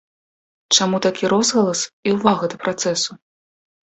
[0.77, 3.11] Чаму такі розгалас і ўвага да працэсу?